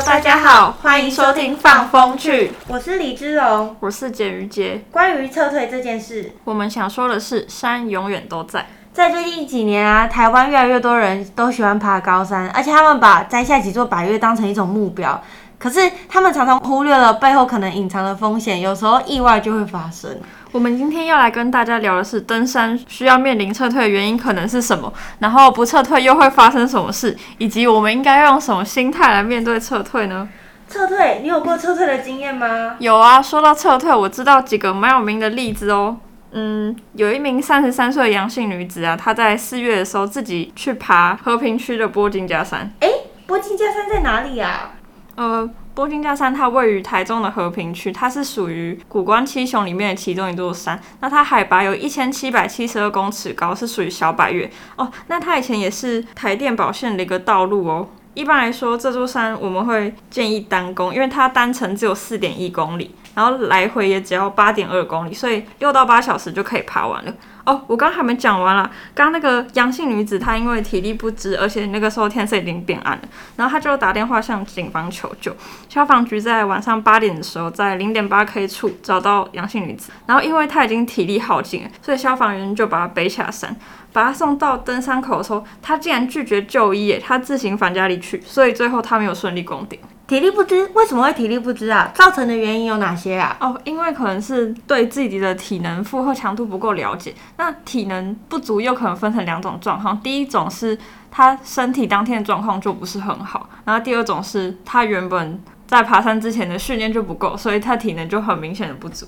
[0.00, 3.76] Hello，大家好，欢迎收听放风去，我是李之荣。
[3.80, 4.82] 我是简瑜杰。
[4.90, 8.66] 关于撤退这件事，我们想说的是，山永远都在。
[8.94, 15.20] 在最近几年啊，台湾越来越多人都喜欢爬高山，而且他们把摘下几座百岳当成一种目标。
[15.58, 20.18] 可是他们常常忽略了背后可能隐藏的风险，有时候意外就会发生。
[20.52, 30.28] 我们今天要来跟大家聊的是，登山需要面临撤退的原因可能是什么，然后不撤退又会发生什么事，以及我们应该用什么心态来面对撤退呢？
[30.68, 32.74] 撤退，你有过撤退的经验吗？
[32.80, 35.96] 有啊，说到撤退，我知道几个蛮有名的例子哦。
[36.32, 42.72] 嗯，有一名三十三岁的阳性女子啊，她在四月的时候自己去爬和平区的波金加山。
[42.80, 42.88] 诶，
[43.26, 44.72] 波金加山在哪里啊？
[45.16, 50.78] 呃，波金加山它位于台中的和平区，它是属于古关七雄里面的其中一座山。
[51.00, 54.90] 那它海拔有一千七百七十二公尺高，是属于小百岳哦。
[55.06, 57.88] 那它以前也是台电保线的一个道路哦。
[58.14, 67.14] 一般来说，这座山我们会建议单攻，因为它单程只有四点一公里，然后来回也只要八点二公里，所以六到八小时就可以爬完了。
[67.50, 68.70] 哦，我刚还没讲完啦。
[68.94, 73.02] 刚那个阳性女子，她因为体力不支，而且那个时候天色已经变暗了，
[73.34, 75.34] 然后她就打电话向警方求救。
[75.68, 83.56] 消防局在晚上八点的时候，在零点八 K 处找到阳性女子，然后因为她已经体力耗尽了，所以消防员就把她背下山，
[83.92, 89.76] 把她送到登山口的时候，她竟然拒绝就医，她自行返家里去，所以最后她没有顺利攻顶。
[90.10, 91.88] 体力不支，为什么会体力不支啊？
[91.94, 93.36] 造成的原因有哪些啊？
[93.38, 97.14] 哦，因为可能是对自己的体能负荷强度不够了解。
[97.36, 100.76] 那体能不足又可能分成两种状况，第一种是
[101.12, 109.06] 他身体当天的状况就不是很好，然后第二种是他原本在爬山之前的训练就不够，所以他体能就很明显的不足。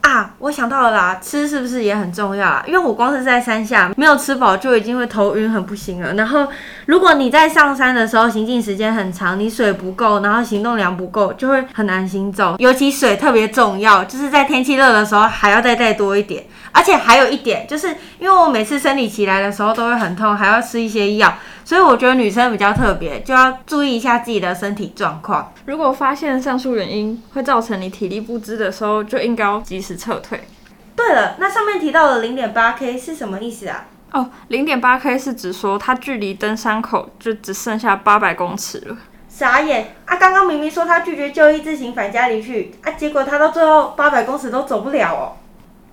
[0.00, 2.64] 啊，我想到了啦，吃是不是也很重要啊？
[2.66, 6.12] 因为我光是在山下没有吃饱就已经会头晕很不行了。
[6.14, 6.48] 然后
[6.86, 12.56] 如果你在上山的时候行进时间很长，你水不够，然后行动量不够，就会很难行走。
[12.58, 16.44] 尤其水特别重要，就是在天气热的时候还要再带多一点。
[16.74, 17.88] 而且还有一点，就是
[18.18, 21.34] 因为我每次生理期来的时候都会很痛，还要吃一些药，
[21.64, 25.52] 所以我觉得女生比较特别，就要注意一下自己的身体状况。
[25.66, 30.40] 如果发现上述原因会造成你体力不支的时候，就应该要及时撤退。
[30.96, 33.84] 对了，那上面提到的零点八 K 是什么意思啊？
[34.12, 38.96] 哦，零点八 K 是指说它距离登山口就只剩下八百公尺了。
[39.28, 40.16] 傻眼啊！
[40.16, 45.32] 刚刚明明说他拒绝就医，自行返家里去啊，结果他到最后八百公尺都走不了哦。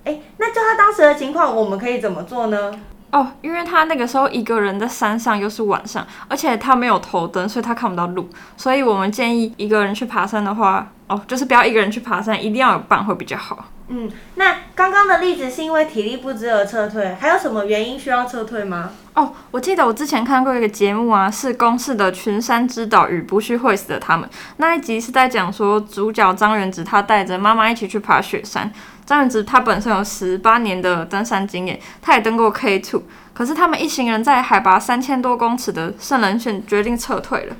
[0.04, 2.78] 哎，那就他当时的情况，我们可以怎么做呢？
[3.12, 8.28] 哦，因为他那个时候一个人在山上，又是晚上，而且他没有头灯，所以他看不到路。
[8.58, 13.64] 所以我们建议一个人去爬山的话，哦，就是不要一个人去爬山，一定要有伴会比较好。
[13.88, 18.90] 嗯，那刚刚的例子是因为体力不支而撤退，还有什么原因需要撤退吗？
[19.14, 24.28] 哦，我记得我之前看过一个节目啊，是公视的《群山之岛与不去会死的他们》
[24.58, 28.72] 那一集是在讲说，主角张元直他带着妈妈一起去爬雪山。
[29.04, 33.02] 张元直他本身有十八年的登山经验，他也登过 K two，
[33.34, 37.56] 可是他们一行人在海拔三千多公尺的圣人线决定撤退了。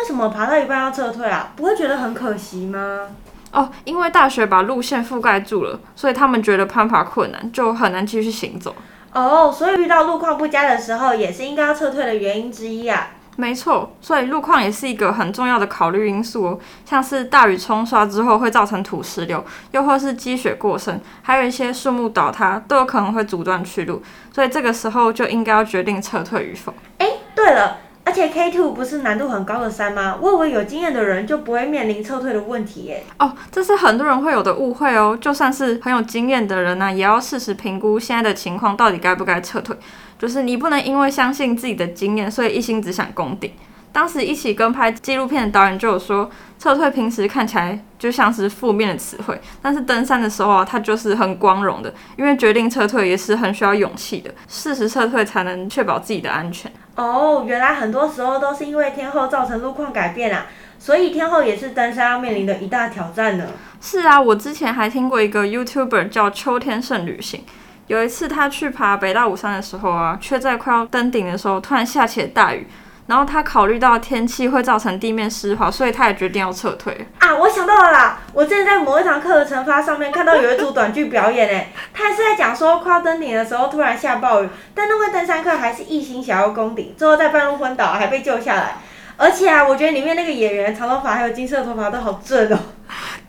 [0.00, 1.52] 为什么爬到一半要撤退啊？
[1.54, 3.08] 不会觉得很可惜吗？
[3.52, 8.74] 哦，因为大雪把路线覆盖住了，所以他们觉得攀爬困难，就很难继续行走。
[9.12, 13.08] 哦，所以遇到路况不佳的时候，也是应该要撤退的原因之一啊。
[13.36, 16.58] 没错，所以路况也是一个很重要的考虑因素哦。
[16.86, 24.02] 像是大雨冲刷之后会造成土石流，又或是积雪过深，还有一些树木倒塌，都有可能会阻断去路。
[24.32, 26.72] 所以这个时候就应该要决定撤退与否。
[26.96, 27.78] 哎，对了。
[28.20, 30.18] 而且 K two 不是难度很高的山吗？
[30.20, 33.02] 我以为有经验的人就不会面临撤退的问题耶。
[33.18, 35.16] 哦，这是很多人会有的误会哦。
[35.18, 39.74] 就算是很有经验的人呢，也要适时评估现在的情况，到底该不该撤退。
[40.18, 43.50] 就是你不能因为相信自己的经验，所以一心只想攻顶。
[43.90, 56.70] 当时一起跟拍纪录片的导演就有说，撤退平时看起来就像是负面的词汇，但是登山的时候啊，它就是很光荣的，因为决定撤退也是很需要勇气的，适时撤退才能确保自己的安全。
[57.02, 60.46] 哦，原来很多时候都是因为天候造成路况改变啊，
[60.78, 63.46] 所以天候也是登山要面临的一大挑战呢。
[63.80, 67.42] 是啊，我之前还听过一个 YouTuber 叫秋天胜旅行，
[67.86, 72.66] 有一次他去爬北大武山的时候啊，却在快要登顶的时候突然下起了大雨。
[73.10, 77.08] 然后他考虑到天气会造成地面湿滑，所以他也决定要撤退。
[77.18, 78.20] 啊，我想到了啦！
[78.32, 88.76] 我之前在某一堂课的惩罚上面看到有一组短剧表演，诶，他还是在讲说快要登顶的时候突然下暴雨，但那位登山客还是一心想要攻顶，最后在半路昏倒，还被救下来。
[89.16, 92.58] 而且啊，我觉得里面那个演员长头发还有金色头发都好正哦。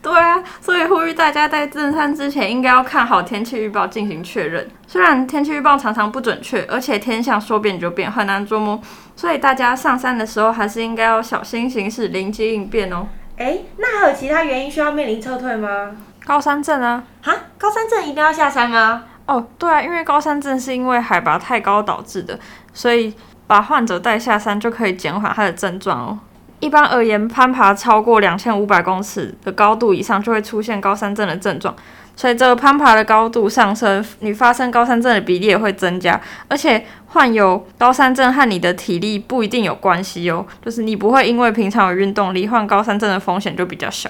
[0.01, 4.68] 对啊，所以呼吁大家在登山之前应该要看好天气预报进行确认。
[4.88, 8.81] 虽然天气预报常常不准确，而且天象说变就变，很难捉摸，
[9.15, 13.07] 所以大家上山的时候还是应该要小心行事，灵机应变哦。
[13.38, 15.92] 哎，那还有其他原因需要面临撤退吗？
[16.25, 17.04] 高山症啊？
[17.21, 19.04] 哈，高山症一定要下山吗？
[19.27, 22.39] 哦，对啊，因为高山症是因为海拔太高导致的，
[22.74, 23.13] 所以。
[23.47, 26.19] 把患者带下山就可以减缓他的症状哦。
[26.62, 31.75] 一般而言，攀爬超过两千五百公尺的高度以上，就会出现高山症的症状。
[32.16, 36.22] 随着攀爬的高度上升，你发生高山症的比例也会增加。
[36.48, 44.07] 而且，患有高山症和你的体力不一定有关系哦，就是你不会因为平常有运动，罹患高山症的风险就比较小。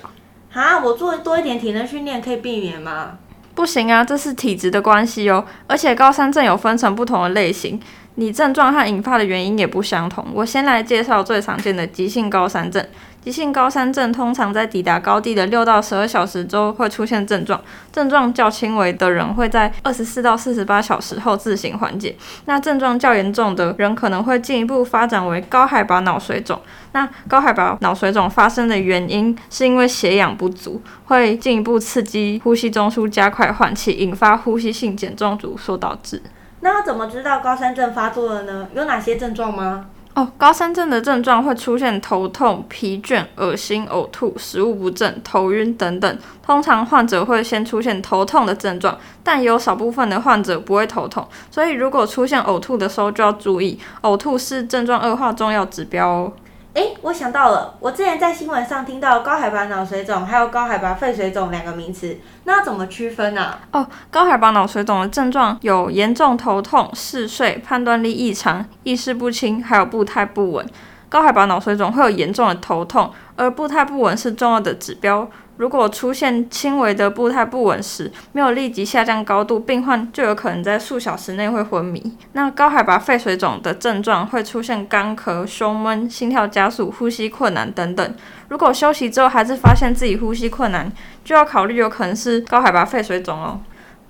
[0.51, 3.19] 啊，我做多一点体能训练可以避免吗？
[3.55, 5.45] 不行啊，这是体质的关系哦。
[5.67, 7.79] 而且，高山症有分成不同的类型。
[8.15, 10.25] 你症状和引发的原因也不相同。
[10.33, 12.85] 我先来介绍最常见的急性高山症。
[13.21, 17.61] 急性高山症通常在抵达高地的六到十二小时中会出现症状，
[17.91, 22.15] 症状较轻微的人会在二十四到四十八小时后自行缓解。
[22.45, 26.59] 那症状较严重的人可能会进一步发展为高海拔脑水肿。
[26.93, 36.19] 那高海拔脑水肿发生的原因是因为血氧不足，会进一步刺激呼吸中枢加快换气，引发呼吸性碱中毒所导致。
[36.61, 38.67] 那要怎么知道高山症发作了呢？
[38.73, 39.87] 有哪些症状吗？
[40.13, 46.17] 哦，高山症的症状会出现头痛、疲倦、恶心、呕吐、食物不振、头晕等等。
[46.45, 51.25] 通常患者会先出现头痛的症状，但有少部分的患者不会头痛。
[51.49, 56.33] 所以如果出现呕吐的时候就要注意，呕吐是症状恶化重要指标哦。
[56.73, 63.59] 哎，我想到了，我之前在新闻上听到高海拔脑水肿还有高海拔肺水肿两个名词，那怎么区分啊？
[63.73, 70.65] 哦，高海拔脑水肿的症状有严重头痛、嗜睡、判断力异常、意识不清，还有步态不稳。
[71.09, 75.29] 高海拔脑水肿会有严重的头痛，而步态不稳是重要的指标。
[75.61, 82.17] 如果出现轻微的步态不稳时，没有立即下降高度，病患就有可能在数小时内会昏迷。
[82.33, 88.15] 那高海拔肺水肿的症状会出现干咳、胸闷、心跳加速、呼吸困难等等。
[88.47, 90.91] 如果休息之后还是发现自己呼吸困难，
[91.23, 93.61] 就要考虑有可能是高海拔肺水肿哦。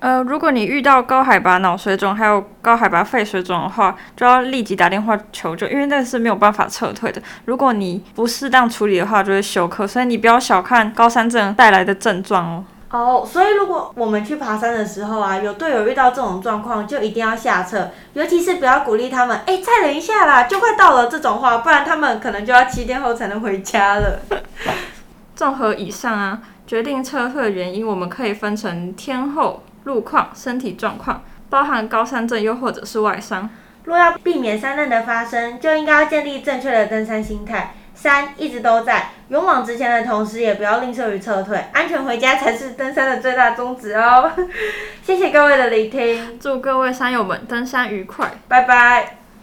[0.02, 7.22] 呃，如果你遇到高海拔脑水肿，还有高海拔肺水肿的话，就要立即打电话求救，因为那是没有办法撤退的。
[7.46, 9.86] 如果你不适当处理的话，就会休克。
[9.86, 12.66] 所以你不要小看高山症带来的症状哦。
[12.90, 24.20] 哦，所以如果我们去爬山的时候啊，有队友遇到这种状况，就一定要下撤，尤其是不要鼓励他们，哎，再忍一下啦，就快到了这种话，不然他们可能就要七天后才能回家了。
[25.36, 29.62] 综合以上啊，决定撤退的原因，我们可以分成天候。
[29.84, 33.50] 路况、身体状况，包含高山症又或者是外伤。
[33.84, 37.74] 若要避免山难的发生，就应该要建立正确的登山心态。
[37.94, 44.32] 山一直都在，勇往直前的同时，也不要吝啬于撤退，安全回家才是登山的最大宗旨哦。
[45.04, 49.21] 谢谢各位的聆听，祝各位山友们登山愉快，拜拜。